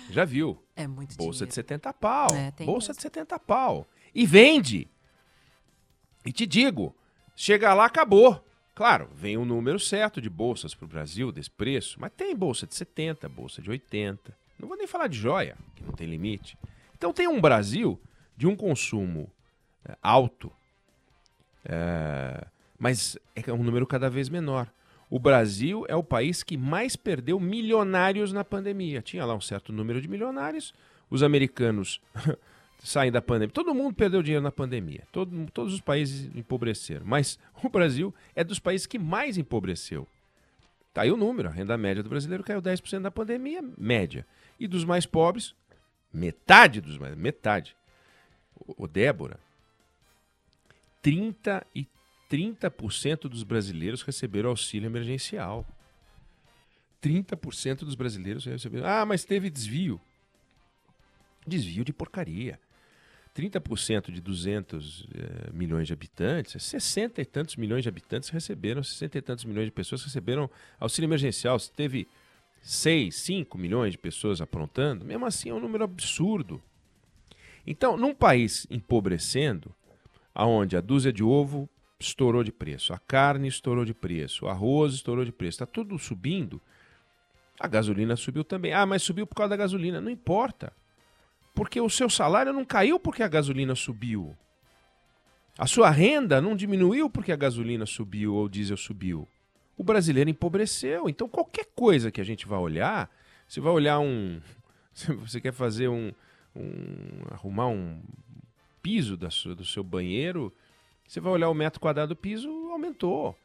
Já 0.10 0.26
viu. 0.26 0.62
É 0.76 0.88
muito 0.88 1.16
Bolsa 1.16 1.46
de 1.46 1.52
dinheiro. 1.52 1.70
70 1.70 1.94
pau. 1.94 2.36
É, 2.36 2.52
bolsa 2.66 2.90
mesmo. 2.90 2.96
de 2.96 3.02
70 3.04 3.40
pau. 3.40 3.88
E 4.14 4.26
vende. 4.26 4.88
E 6.26 6.32
te 6.32 6.46
digo, 6.46 6.96
chega 7.36 7.74
lá, 7.74 7.86
acabou. 7.86 8.44
Claro, 8.76 9.08
vem 9.14 9.38
o 9.38 9.46
número 9.46 9.80
certo 9.80 10.20
de 10.20 10.30
bolsas 10.30 10.74
para 10.74 10.86
o 10.86 10.88
Brasil, 10.88 11.32
desse 11.32 11.50
preço, 11.50 12.00
mas 12.00 12.12
tem 12.18 12.36
bolsa 12.36 12.66
de 12.66 12.74
70, 12.76 13.30
bolsa 13.30 13.62
de 13.62 13.70
80. 13.70 14.36
Não 14.60 14.68
vou 14.68 14.76
nem 14.76 14.88
falar 14.88 15.08
de 15.08 15.18
joia, 15.18 15.56
que 15.76 15.84
não 15.84 15.94
tem 15.94 16.08
limite. 16.08 16.58
Então 17.04 17.12
tem 17.12 17.28
um 17.28 17.42
Brasil 17.42 18.00
de 18.38 18.48
um 18.48 18.56
consumo 18.56 19.30
eh, 19.84 19.94
alto, 20.02 20.50
eh, 21.66 22.48
mas 22.80 23.18
é 23.36 23.52
um 23.52 23.62
número 23.62 23.86
cada 23.86 24.10
vez 24.10 24.30
menor. 24.30 24.72
O 25.10 25.20
Brasil 25.20 25.86
é 25.90 25.96
o 25.98 26.02
país 26.02 26.44
que 26.44 26.56
mais 26.56 26.96
perdeu 26.96 27.42
milionários 27.42 28.32
na 28.32 28.46
pandemia. 28.46 29.02
Tinha 29.02 29.26
lá 29.26 29.36
um 29.36 29.42
certo 29.42 29.74
número 29.74 30.00
de 30.00 30.08
milionários. 30.08 30.74
Os 31.10 31.22
americanos 31.24 32.00
saem 32.82 33.12
da 33.12 33.22
pandemia. 33.22 33.52
Todo 33.54 33.76
mundo 33.76 33.94
perdeu 33.94 34.24
dinheiro 34.24 34.42
na 34.42 34.52
pandemia. 34.52 35.04
Todo- 35.12 35.52
todos 35.52 35.74
os 35.74 35.82
países 35.82 36.34
empobreceram. 36.34 37.06
Mas 37.06 37.38
o 37.62 37.68
Brasil 37.68 38.16
é 38.34 38.46
dos 38.46 38.60
países 38.60 38.88
que 38.88 38.98
mais 38.98 39.38
empobreceu. 39.38 40.08
Tá 40.94 41.02
aí 41.02 41.12
o 41.12 41.18
número. 41.18 41.50
A 41.50 41.52
renda 41.52 41.78
média 41.78 42.02
do 42.02 42.08
brasileiro 42.10 42.46
caiu 42.46 42.62
10% 42.62 43.00
na 43.00 43.12
pandemia, 43.12 43.62
média. 43.78 44.26
E 44.58 44.68
dos 44.68 44.86
mais 44.86 45.06
pobres, 45.06 45.54
metade 46.14 46.80
dos 46.80 46.98
mais. 46.98 47.16
Metade. 47.16 47.76
O, 48.78 48.88
Débora, 48.88 49.40
30 51.02 51.66
e 51.76 51.88
30% 52.30 53.28
dos 53.28 53.44
brasileiros 53.44 54.02
receberam 54.02 54.50
auxílio 54.50 54.88
emergencial. 54.88 55.66
30% 57.02 57.80
dos 57.80 57.96
brasileiros 57.96 58.46
receberam. 58.46 58.88
Ah, 58.88 59.06
mas 59.06 59.26
teve 59.26 59.50
desvio. 59.50 60.00
Desvio 61.46 61.84
de 61.84 61.92
porcaria. 61.92 62.60
30% 63.36 64.12
de 64.12 64.22
200 64.22 65.08
eh, 65.14 65.50
milhões 65.52 65.88
de 65.88 65.94
habitantes, 65.94 66.62
60 66.62 67.20
e 67.20 67.26
tantos 67.26 67.56
milhões 67.56 67.82
de 67.82 67.90
habitantes 67.90 68.30
receberam, 68.30 68.84
60 68.84 69.18
e 69.18 69.22
tantos 69.22 69.44
milhões 69.44 69.66
de 69.66 69.72
pessoas 69.72 70.04
receberam 70.04 70.50
auxílio 70.80 71.08
emergencial. 71.08 71.58
Se 71.58 71.72
teve 71.72 72.08
6, 72.64 73.16
5 73.16 73.58
milhões 73.58 73.92
de 73.92 73.98
pessoas 74.00 74.42
aprontando, 74.42 75.06
mesmo 75.06 75.26
assim 75.26 75.50
é 75.50 75.54
um 75.54 75.60
número 75.60 75.84
absurdo. 75.84 76.60
Então, 77.68 77.96
num 77.96 78.16
país 78.16 78.66
empobrecendo, 78.72 79.72
aonde 80.34 80.76
a 80.76 80.82
dúzia 80.82 81.14
de 81.14 81.24
ovo 81.24 81.70
estourou 82.00 82.44
de 82.44 82.52
preço, 82.52 82.94
a 82.94 82.98
carne 82.98 83.48
estourou 83.48 83.86
de 83.86 83.94
preço, 83.94 84.46
o 84.46 84.50
arroz 84.50 84.96
estourou 84.96 85.24
de 85.24 85.32
preço, 85.32 85.56
está 85.56 85.66
tudo 85.66 86.00
subindo, 86.00 86.60
a 87.60 87.68
gasolina 87.68 88.16
subiu 88.16 88.44
também. 88.44 88.74
Ah, 88.74 88.86
mas 88.86 89.04
subiu 89.04 89.28
por 89.28 89.36
causa 89.36 89.52
da 89.52 89.56
gasolina. 89.56 90.02
Não 90.02 90.10
importa. 90.10 90.74
Porque 91.54 91.80
o 91.80 91.90
seu 91.90 92.10
salário 92.10 92.52
não 92.52 92.66
caiu 92.66 93.00
porque 93.00 93.24
a 93.24 93.28
gasolina 93.28 93.76
subiu. 93.76 94.36
A 95.58 95.68
sua 95.68 95.90
renda 95.90 96.42
não 96.42 96.56
diminuiu 96.56 97.10
porque 97.10 97.32
a 97.32 97.36
gasolina 97.36 97.86
subiu 97.86 98.34
ou 98.34 98.46
o 98.46 98.50
diesel 98.50 98.76
subiu. 98.76 99.28
O 99.78 99.84
brasileiro 99.84 100.30
empobreceu. 100.30 101.10
Então, 101.10 101.28
qualquer 101.28 101.66
coisa 101.76 102.12
que 102.12 102.22
a 102.22 102.24
gente 102.24 102.46
vai 102.48 102.60
olhar, 102.60 103.10
você 103.48 103.60
vai 103.60 103.72
olhar 103.72 104.00
um. 104.00 104.40
Você 105.26 105.42
quer 105.42 105.52
fazer 105.54 105.88
um. 105.88 106.12
um- 106.56 107.24
arrumar 107.32 107.68
um 107.68 108.00
piso 108.82 109.18
da 109.18 109.30
sua- 109.32 109.56
do 109.56 109.66
seu 109.66 109.84
banheiro, 109.84 110.54
você 111.08 111.20
vai 111.20 111.32
olhar 111.32 111.50
o 111.50 111.54
metro 111.54 111.80
quadrado 111.80 112.14
do 112.14 112.16
piso, 112.18 112.48
aumentou. 112.70 113.36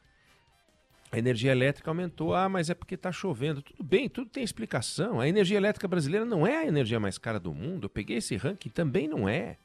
A 1.11 1.17
energia 1.17 1.51
elétrica 1.51 1.89
aumentou. 1.89 2.35
Ah, 2.35 2.47
mas 2.47 2.69
é 2.69 2.75
porque 2.75 2.93
está 2.95 3.11
chovendo. 3.11 3.61
Tudo 3.63 3.83
bem, 3.83 4.07
tudo 4.07 4.29
tem 4.29 4.43
explicação. 4.43 5.19
A 5.19 5.27
energia 5.27 5.57
elétrica 5.57 5.87
brasileira 5.87 6.23
não 6.25 6.45
é 6.45 6.57
a 6.57 6.65
energia 6.67 6.99
mais 6.99 7.17
cara 7.17 7.39
do 7.39 7.51
mundo. 7.53 7.85
Eu 7.85 7.89
peguei 7.89 8.17
esse 8.17 8.35
ranking, 8.35 8.69
também 8.69 9.07
não 9.07 9.27
é. 9.27 9.57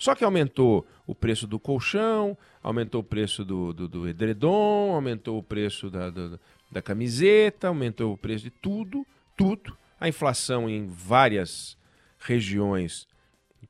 Só 0.00 0.14
que 0.14 0.24
aumentou 0.24 0.86
o 1.06 1.14
preço 1.14 1.46
do 1.46 1.60
colchão, 1.60 2.36
aumentou 2.62 3.02
o 3.02 3.04
preço 3.04 3.44
do, 3.44 3.70
do, 3.74 3.86
do 3.86 4.08
edredom, 4.08 4.94
aumentou 4.94 5.38
o 5.38 5.42
preço 5.42 5.90
da, 5.90 6.08
da, 6.08 6.80
camiseta, 6.80 7.68
aumentou 7.68 8.14
o 8.14 8.16
preço 8.16 8.44
de 8.44 8.50
tudo, 8.50 9.06
tudo. 9.36 9.76
A 10.00 10.08
inflação 10.08 10.70
em 10.70 10.86
várias 10.86 11.76
regiões, 12.18 13.06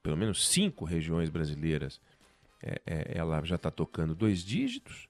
pelo 0.05 0.17
menos 0.17 0.47
cinco 0.47 0.85
regiões 0.85 1.29
brasileiras, 1.29 2.01
é- 2.63 2.81
é- 2.87 3.19
ela 3.19 3.43
já 3.45 3.57
está 3.57 3.69
tocando 3.69 4.15
dois 4.15 4.45
dígitos. 4.45 5.09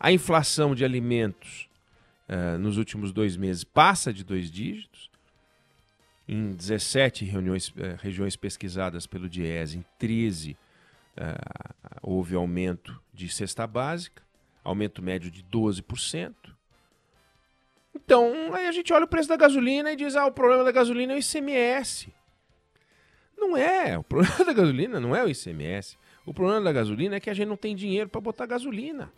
A 0.00 0.10
inflação 0.10 0.74
de 0.74 0.84
alimentos 0.84 1.68
eh, 2.28 2.58
nos 2.58 2.76
últimos 2.76 3.12
dois 3.12 3.36
meses 3.36 3.62
passa 3.62 4.12
de 4.12 4.24
dois 4.24 4.50
dígitos. 4.50 5.08
Em 6.28 6.52
17 6.52 7.24
reuniões, 7.24 7.72
eh, 7.76 7.96
regiões 8.00 8.34
pesquisadas 8.36 9.06
pelo 9.06 9.28
DIES, 9.28 9.74
em 9.74 9.84
13 9.98 10.56
eh, 11.16 11.34
houve 12.02 12.34
aumento 12.34 13.00
de 13.12 13.28
cesta 13.28 13.66
básica, 13.66 14.22
aumento 14.64 15.02
médio 15.02 15.30
de 15.30 15.42
12%. 15.44 16.34
Então, 17.94 18.52
aí 18.54 18.66
a 18.66 18.72
gente 18.72 18.92
olha 18.92 19.04
o 19.04 19.08
preço 19.08 19.28
da 19.28 19.36
gasolina 19.36 19.92
e 19.92 19.96
diz: 19.96 20.16
ah, 20.16 20.26
o 20.26 20.32
problema 20.32 20.62
da 20.62 20.72
gasolina 20.72 21.14
é 21.14 21.16
o 21.16 21.18
ICMS. 21.18 22.12
Não 23.36 23.56
é. 23.56 23.96
O 23.96 24.02
problema 24.02 24.36
da 24.44 24.52
gasolina 24.52 25.00
não 25.00 25.14
é 25.14 25.24
o 25.24 25.28
ICMS. 25.28 25.96
O 26.24 26.34
problema 26.34 26.60
da 26.60 26.72
gasolina 26.72 27.16
é 27.16 27.20
que 27.20 27.30
a 27.30 27.34
gente 27.34 27.48
não 27.48 27.56
tem 27.56 27.74
dinheiro 27.74 28.08
para 28.08 28.20
botar 28.20 28.46
gasolina. 28.46 29.12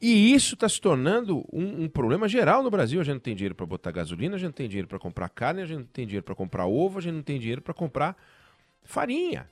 E 0.00 0.32
isso 0.32 0.54
está 0.54 0.68
se 0.68 0.80
tornando 0.80 1.44
um, 1.52 1.84
um 1.84 1.88
problema 1.88 2.28
geral 2.28 2.62
no 2.62 2.70
Brasil. 2.70 3.00
A 3.00 3.04
gente 3.04 3.14
não 3.14 3.20
tem 3.20 3.34
dinheiro 3.34 3.54
para 3.54 3.66
botar 3.66 3.90
gasolina, 3.90 4.36
a 4.36 4.38
gente 4.38 4.48
não 4.48 4.52
tem 4.52 4.68
dinheiro 4.68 4.86
para 4.86 4.98
comprar 4.98 5.28
carne, 5.28 5.62
a 5.62 5.66
gente 5.66 5.78
não 5.78 5.86
tem 5.86 6.06
dinheiro 6.06 6.24
para 6.24 6.34
comprar 6.34 6.66
ovo, 6.66 6.98
a 6.98 7.02
gente 7.02 7.14
não 7.14 7.22
tem 7.22 7.38
dinheiro 7.38 7.60
para 7.60 7.74
comprar 7.74 8.16
farinha. 8.84 9.48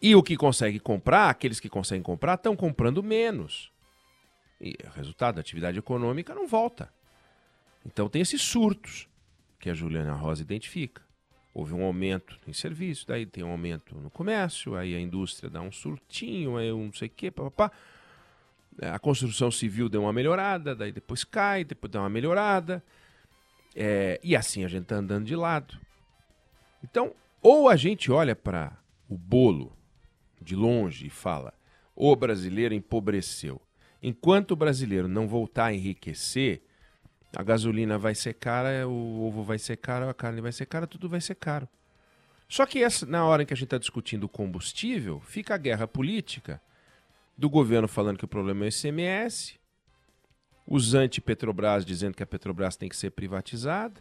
E 0.00 0.14
o 0.14 0.22
que 0.22 0.36
consegue 0.36 0.78
comprar, 0.78 1.30
aqueles 1.30 1.58
que 1.58 1.68
conseguem 1.68 2.02
comprar, 2.02 2.34
estão 2.34 2.54
comprando 2.54 3.02
menos. 3.02 3.72
E 4.60 4.76
o 4.84 4.90
resultado, 4.90 5.38
a 5.38 5.40
atividade 5.40 5.78
econômica 5.78 6.34
não 6.34 6.46
volta. 6.46 6.92
Então 7.84 8.08
tem 8.08 8.22
esses 8.22 8.40
surtos 8.40 9.08
que 9.58 9.68
a 9.68 9.74
Juliana 9.74 10.12
Rosa 10.12 10.42
identifica. 10.42 11.02
Houve 11.52 11.72
um 11.72 11.84
aumento 11.84 12.38
em 12.46 12.52
serviço, 12.52 13.06
daí 13.06 13.24
tem 13.24 13.42
um 13.44 13.50
aumento 13.50 13.94
no 13.94 14.10
comércio, 14.10 14.76
aí 14.76 14.94
a 14.94 15.00
indústria 15.00 15.48
dá 15.48 15.60
um 15.60 15.72
surtinho, 15.72 16.56
aí 16.56 16.72
um 16.72 16.86
não 16.86 16.92
sei 16.92 17.08
o 17.08 17.10
quê, 17.10 17.30
papapá. 17.30 17.70
A 18.82 18.98
construção 18.98 19.50
civil 19.50 19.88
deu 19.88 20.02
uma 20.02 20.12
melhorada, 20.12 20.74
daí 20.74 20.90
depois 20.90 21.24
cai, 21.24 21.64
depois 21.64 21.90
dá 21.90 22.00
uma 22.00 22.10
melhorada. 22.10 22.82
É, 23.74 24.20
e 24.22 24.36
assim 24.36 24.64
a 24.64 24.68
gente 24.68 24.82
está 24.82 24.96
andando 24.96 25.26
de 25.26 25.36
lado. 25.36 25.78
Então, 26.82 27.14
ou 27.42 27.68
a 27.68 27.76
gente 27.76 28.10
olha 28.10 28.34
para 28.34 28.76
o 29.08 29.16
bolo 29.16 29.76
de 30.40 30.56
longe 30.56 31.06
e 31.06 31.10
fala: 31.10 31.52
o 31.94 32.14
brasileiro 32.16 32.74
empobreceu. 32.74 33.60
Enquanto 34.02 34.50
o 34.50 34.56
brasileiro 34.56 35.08
não 35.08 35.26
voltar 35.26 35.66
a 35.66 35.74
enriquecer, 35.74 36.62
a 37.34 37.42
gasolina 37.42 37.98
vai 37.98 38.14
ser 38.14 38.34
cara, 38.34 38.86
o 38.86 39.26
ovo 39.26 39.42
vai 39.42 39.58
ser 39.58 39.76
caro, 39.76 40.08
a 40.08 40.14
carne 40.14 40.40
vai 40.40 40.52
ser 40.52 40.66
cara, 40.66 40.86
tudo 40.86 41.08
vai 41.08 41.20
ser 41.20 41.34
caro. 41.36 41.68
Só 42.48 42.66
que 42.66 42.82
essa, 42.82 43.06
na 43.06 43.24
hora 43.24 43.42
em 43.42 43.46
que 43.46 43.54
a 43.54 43.56
gente 43.56 43.64
está 43.64 43.78
discutindo 43.78 44.24
o 44.24 44.28
combustível, 44.28 45.20
fica 45.20 45.54
a 45.54 45.58
guerra 45.58 45.88
política 45.88 46.60
do 47.36 47.48
governo 47.50 47.88
falando 47.88 48.18
que 48.18 48.24
o 48.24 48.28
problema 48.28 48.64
é 48.64 48.66
o 48.66 48.68
ICMS, 48.68 49.58
os 50.66 50.94
anti-Petrobras 50.94 51.84
dizendo 51.84 52.14
que 52.14 52.22
a 52.22 52.26
Petrobras 52.26 52.76
tem 52.76 52.88
que 52.88 52.96
ser 52.96 53.10
privatizada, 53.10 54.00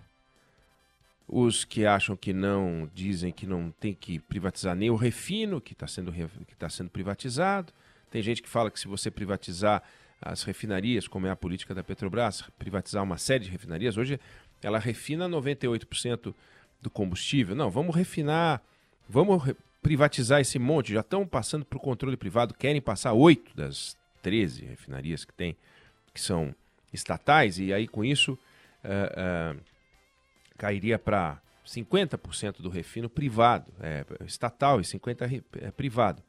os 1.27 1.63
que 1.63 1.85
acham 1.85 2.15
que 2.15 2.33
não 2.33 2.89
dizem 2.93 3.31
que 3.31 3.47
não 3.47 3.71
tem 3.71 3.93
que 3.93 4.19
privatizar 4.19 4.75
nem 4.75 4.89
o 4.89 4.95
refino, 4.95 5.59
que 5.59 5.73
está 5.73 5.87
sendo, 5.87 6.11
que 6.11 6.55
tá 6.55 6.69
sendo 6.69 6.89
privatizado. 6.89 7.73
Tem 8.11 8.21
gente 8.21 8.41
que 8.41 8.49
fala 8.49 8.69
que 8.69 8.79
se 8.79 8.87
você 8.87 9.09
privatizar 9.09 9.81
as 10.21 10.43
refinarias, 10.43 11.07
como 11.07 11.27
é 11.27 11.31
a 11.31 11.35
política 11.35 11.73
da 11.73 11.83
Petrobras, 11.83 12.43
privatizar 12.57 13.03
uma 13.03 13.17
série 13.17 13.45
de 13.45 13.49
refinarias, 13.49 13.97
hoje 13.97 14.19
ela 14.61 14.79
refina 14.79 15.27
98% 15.27 16.33
do 16.81 16.89
combustível. 16.89 17.55
Não, 17.55 17.69
vamos 17.69 17.95
refinar, 17.95 18.61
vamos 19.09 19.43
privatizar 19.83 20.39
esse 20.39 20.57
monte, 20.57 20.93
já 20.93 21.01
estão 21.01 21.27
passando 21.27 21.65
para 21.65 21.77
o 21.77 21.81
controle 21.81 22.15
privado, 22.15 22.53
querem 22.53 22.81
passar 22.81 23.11
oito 23.13 23.55
das 23.55 23.97
13 24.21 24.65
refinarias 24.65 25.25
que 25.25 25.33
tem, 25.33 25.57
que 26.13 26.21
são 26.21 26.55
estatais, 26.93 27.59
e 27.59 27.73
aí 27.73 27.87
com 27.87 28.03
isso 28.03 28.33
uh, 28.83 29.57
uh, 29.57 29.61
cairia 30.57 30.97
para 30.97 31.41
50% 31.65 32.61
do 32.61 32.69
refino 32.69 33.09
privado, 33.09 33.71
é, 33.81 34.05
estatal 34.25 34.79
e 34.79 34.83
50% 34.83 35.43
é, 35.61 35.71
privado. 35.71 36.23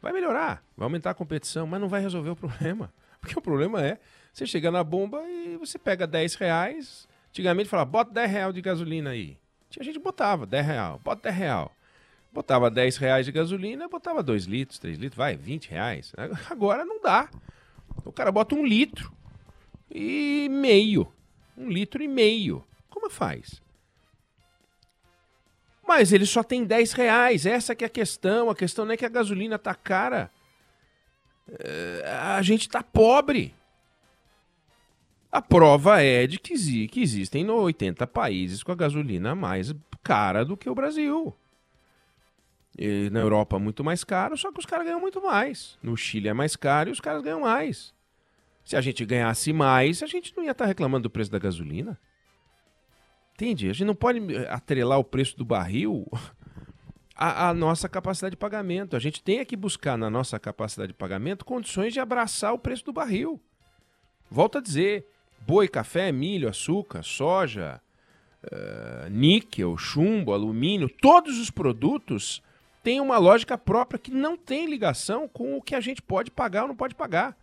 Vai 0.00 0.12
melhorar, 0.12 0.62
vai 0.76 0.86
aumentar 0.86 1.10
a 1.10 1.14
competição, 1.14 1.66
mas 1.66 1.80
não 1.80 1.88
vai 1.88 2.00
resolver 2.00 2.30
o 2.30 2.36
problema. 2.36 2.92
Porque 3.20 3.38
o 3.38 3.42
problema 3.42 3.84
é, 3.84 3.98
você 4.32 4.46
chega 4.46 4.70
na 4.70 4.82
bomba 4.82 5.22
e 5.28 5.56
você 5.56 5.78
pega 5.78 6.06
10 6.06 6.34
reais, 6.34 7.08
antigamente 7.28 7.68
falava, 7.68 7.90
bota 7.90 8.12
10 8.12 8.30
reais 8.30 8.54
de 8.54 8.60
gasolina 8.60 9.10
aí. 9.10 9.38
Tinha 9.70 9.84
gente 9.84 9.98
que 9.98 10.04
botava 10.04 10.46
10 10.46 10.66
reais, 10.66 11.00
bota 11.02 11.22
10 11.22 11.36
reais. 11.36 11.68
Botava 12.32 12.70
10 12.70 12.96
reais 12.96 13.26
de 13.26 13.32
gasolina, 13.32 13.88
botava 13.88 14.22
2 14.22 14.44
litros, 14.44 14.78
3 14.78 14.98
litros, 14.98 15.16
vai, 15.16 15.36
20 15.36 15.70
reais. 15.70 16.12
Agora 16.48 16.84
não 16.84 17.00
dá. 17.00 17.28
O 18.04 18.12
cara 18.12 18.32
bota 18.32 18.54
um 18.54 18.64
litro 18.64 19.12
e 19.90 20.48
meio. 20.50 21.12
Um 21.56 21.68
litro 21.68 22.02
e 22.02 22.08
meio. 22.08 22.64
Como 22.88 23.10
faz? 23.10 23.60
Mas 25.86 26.12
ele 26.12 26.24
só 26.24 26.42
tem 26.42 26.64
10 26.64 26.92
reais. 26.92 27.44
Essa 27.44 27.74
que 27.74 27.84
é 27.84 27.86
a 27.86 27.90
questão. 27.90 28.48
A 28.48 28.56
questão 28.56 28.86
não 28.86 28.92
é 28.92 28.96
que 28.96 29.04
a 29.04 29.10
gasolina 29.10 29.58
tá 29.58 29.74
cara. 29.74 30.30
É, 31.50 32.02
a 32.06 32.40
gente 32.40 32.68
tá 32.68 32.82
pobre. 32.82 33.54
A 35.30 35.42
prova 35.42 36.02
é 36.02 36.26
de 36.26 36.38
que, 36.38 36.54
existem 36.54 37.48
80 37.48 38.06
países 38.06 38.62
com 38.62 38.72
a 38.72 38.74
gasolina 38.76 39.34
mais 39.34 39.74
cara 40.02 40.44
do 40.44 40.56
que 40.56 40.68
o 40.68 40.74
Brasil. 40.74 41.34
E 42.78 43.10
na 43.10 43.20
Europa 43.20 43.58
muito 43.58 43.84
mais 43.84 44.02
caro, 44.02 44.36
só 44.36 44.50
que 44.50 44.58
os 44.58 44.66
caras 44.66 44.86
ganham 44.86 45.00
muito 45.00 45.22
mais. 45.22 45.78
No 45.82 45.96
Chile 45.96 46.28
é 46.28 46.32
mais 46.32 46.56
caro 46.56 46.88
e 46.88 46.92
os 46.92 47.00
caras 47.00 47.22
ganham 47.22 47.40
mais. 47.40 47.92
Se 48.64 48.76
a 48.76 48.80
gente 48.80 49.04
ganhasse 49.04 49.52
mais, 49.52 50.02
a 50.02 50.06
gente 50.06 50.34
não 50.36 50.44
ia 50.44 50.52
estar 50.52 50.64
tá 50.64 50.68
reclamando 50.68 51.04
do 51.04 51.10
preço 51.10 51.30
da 51.30 51.38
gasolina. 51.38 51.98
Entende? 53.34 53.68
A 53.68 53.72
gente 53.72 53.86
não 53.86 53.94
pode 53.94 54.20
atrelar 54.48 54.98
o 54.98 55.04
preço 55.04 55.36
do 55.36 55.44
barril 55.44 56.06
à, 57.14 57.48
à 57.48 57.54
nossa 57.54 57.88
capacidade 57.88 58.32
de 58.32 58.36
pagamento. 58.38 58.96
A 58.96 58.98
gente 58.98 59.22
tem 59.22 59.44
que 59.44 59.56
buscar 59.56 59.98
na 59.98 60.08
nossa 60.08 60.38
capacidade 60.38 60.92
de 60.92 60.98
pagamento 60.98 61.44
condições 61.44 61.92
de 61.92 62.00
abraçar 62.00 62.54
o 62.54 62.58
preço 62.58 62.84
do 62.84 62.92
barril. 62.92 63.40
Volto 64.30 64.58
a 64.58 64.60
dizer: 64.60 65.06
boi, 65.46 65.68
café, 65.68 66.12
milho, 66.12 66.48
açúcar, 66.48 67.02
soja, 67.02 67.80
uh, 68.44 69.10
níquel, 69.10 69.76
chumbo, 69.76 70.32
alumínio, 70.32 70.88
todos 70.88 71.38
os 71.38 71.50
produtos 71.50 72.42
tem 72.82 73.00
uma 73.00 73.18
lógica 73.18 73.56
própria 73.56 73.98
que 73.98 74.10
não 74.10 74.36
tem 74.36 74.66
ligação 74.66 75.28
com 75.28 75.56
o 75.56 75.62
que 75.62 75.74
a 75.74 75.80
gente 75.80 76.02
pode 76.02 76.30
pagar 76.30 76.62
ou 76.62 76.68
não 76.68 76.76
pode 76.76 76.94
pagar. 76.94 77.36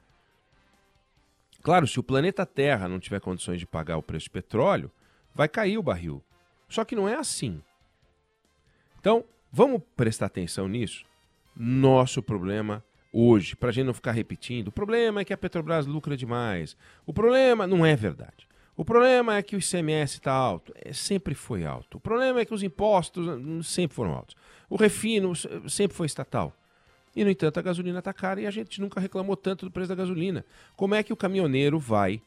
Claro, 1.61 1.87
se 1.87 1.99
o 1.99 2.03
planeta 2.03 2.45
Terra 2.45 2.87
não 2.87 2.99
tiver 2.99 3.19
condições 3.19 3.59
de 3.59 3.65
pagar 3.65 3.97
o 3.97 4.03
preço 4.03 4.27
do 4.27 4.31
petróleo, 4.31 4.91
vai 5.33 5.47
cair 5.47 5.77
o 5.77 5.83
barril. 5.83 6.23
Só 6.67 6.85
que 6.85 6.95
não 6.95 7.07
é 7.07 7.15
assim. 7.15 7.61
Então, 8.99 9.23
vamos 9.51 9.81
prestar 9.95 10.27
atenção 10.27 10.67
nisso? 10.67 11.05
Nosso 11.55 12.21
problema 12.21 12.83
hoje, 13.11 13.55
para 13.55 13.69
a 13.69 13.71
gente 13.71 13.85
não 13.85 13.93
ficar 13.93 14.11
repetindo, 14.11 14.67
o 14.67 14.71
problema 14.71 15.21
é 15.21 15.25
que 15.25 15.33
a 15.33 15.37
Petrobras 15.37 15.85
lucra 15.85 16.15
demais. 16.15 16.77
O 17.05 17.13
problema 17.13 17.65
não 17.65 17.85
é 17.85 17.95
verdade. 17.95 18.47
O 18.77 18.85
problema 18.85 19.35
é 19.35 19.43
que 19.43 19.57
o 19.57 19.59
ICMS 19.59 20.15
está 20.15 20.31
alto. 20.31 20.71
É, 20.75 20.93
sempre 20.93 21.35
foi 21.35 21.65
alto. 21.65 21.97
O 21.97 21.99
problema 21.99 22.39
é 22.39 22.45
que 22.45 22.53
os 22.53 22.63
impostos 22.63 23.27
hum, 23.27 23.61
sempre 23.61 23.93
foram 23.93 24.13
altos. 24.13 24.37
O 24.69 24.75
refino 24.75 25.33
sempre 25.67 25.95
foi 25.95 26.05
estatal. 26.05 26.55
E, 27.15 27.23
no 27.23 27.29
entanto, 27.29 27.59
a 27.59 27.61
gasolina 27.61 27.99
está 27.99 28.13
cara 28.13 28.41
e 28.41 28.45
a 28.45 28.51
gente 28.51 28.79
nunca 28.79 28.99
reclamou 28.99 29.35
tanto 29.35 29.65
do 29.65 29.71
preço 29.71 29.89
da 29.89 29.95
gasolina. 29.95 30.45
Como 30.75 30.93
é 30.93 31.01
que 31.01 31.11
o 31.11 31.17
caminhoneiro 31.17 31.79
vai 31.79 32.21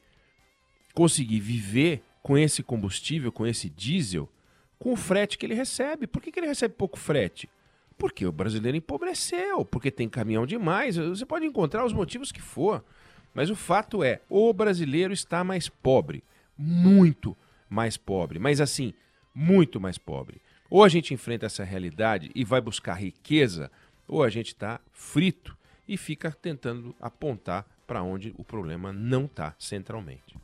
conseguir 0.92 1.40
viver 1.40 2.02
com 2.22 2.36
esse 2.36 2.62
combustível, 2.62 3.32
com 3.32 3.46
esse 3.46 3.70
diesel, 3.70 4.28
com 4.78 4.92
o 4.92 4.96
frete 4.96 5.38
que 5.38 5.46
ele 5.46 5.54
recebe? 5.54 6.06
Por 6.06 6.20
que, 6.20 6.32
que 6.32 6.40
ele 6.40 6.46
recebe 6.46 6.74
pouco 6.74 6.98
frete? 6.98 7.48
Porque 7.96 8.26
o 8.26 8.32
brasileiro 8.32 8.76
empobreceu, 8.76 9.64
porque 9.64 9.90
tem 9.90 10.08
caminhão 10.08 10.44
demais. 10.44 10.96
Você 10.96 11.24
pode 11.24 11.46
encontrar 11.46 11.84
os 11.84 11.92
motivos 11.92 12.32
que 12.32 12.42
for. 12.42 12.84
Mas 13.32 13.48
o 13.48 13.56
fato 13.56 14.02
é, 14.02 14.20
o 14.28 14.52
brasileiro 14.52 15.12
está 15.12 15.44
mais 15.44 15.68
pobre. 15.68 16.22
Muito 16.58 17.36
mais 17.68 17.96
pobre. 17.96 18.38
Mas 18.38 18.60
assim, 18.60 18.92
muito 19.34 19.80
mais 19.80 19.96
pobre. 19.96 20.40
Ou 20.72 20.82
a 20.82 20.88
gente 20.88 21.12
enfrenta 21.12 21.44
essa 21.44 21.62
realidade 21.62 22.30
e 22.34 22.46
vai 22.46 22.58
buscar 22.58 22.94
riqueza, 22.94 23.70
ou 24.08 24.22
a 24.22 24.30
gente 24.30 24.54
está 24.54 24.80
frito 24.90 25.54
e 25.86 25.98
fica 25.98 26.34
tentando 26.40 26.94
apontar 26.98 27.66
para 27.86 28.02
onde 28.02 28.32
o 28.38 28.42
problema 28.42 28.90
não 28.90 29.26
está 29.26 29.54
centralmente. 29.58 30.34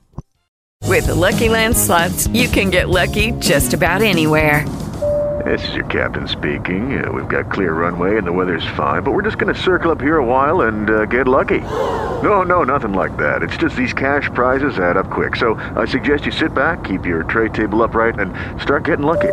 With 0.86 1.06
the 1.06 1.14
Lucky 1.14 1.48
Land 1.48 1.76
slots, 1.76 2.26
you 2.34 2.46
can 2.50 2.70
get 2.70 2.90
lucky 2.90 3.32
just 3.40 3.72
about 3.72 4.04
anywhere. 4.04 4.66
This 5.46 5.66
is 5.66 5.74
your 5.74 5.86
captain 5.86 6.28
speaking. 6.28 7.02
Uh, 7.02 7.10
we've 7.10 7.34
got 7.34 7.50
clear 7.50 7.72
runway 7.72 8.18
and 8.18 8.26
the 8.26 8.32
weather's 8.32 8.66
fine, 8.76 9.02
but 9.02 9.14
we're 9.14 9.24
just 9.24 9.38
going 9.38 9.54
to 9.54 9.58
circle 9.58 9.90
up 9.90 10.00
here 10.02 10.18
a 10.18 10.24
while 10.24 10.66
and 10.68 10.90
uh, 10.90 11.06
get 11.06 11.26
lucky. 11.26 11.62
No, 12.22 12.42
no, 12.42 12.64
nothing 12.64 12.92
like 12.92 13.16
that. 13.16 13.42
It's 13.42 13.56
just 13.56 13.76
these 13.76 13.94
cash 13.94 14.28
prizes 14.34 14.78
add 14.78 14.98
up 14.98 15.10
quick. 15.10 15.36
So 15.36 15.54
I 15.74 15.86
suggest 15.86 16.26
you 16.26 16.32
sit 16.32 16.52
back, 16.52 16.84
keep 16.84 17.06
your 17.06 17.22
tray 17.22 17.48
table 17.48 17.82
upright, 17.82 18.18
and 18.18 18.30
start 18.60 18.84
getting 18.84 19.06
lucky. 19.06 19.32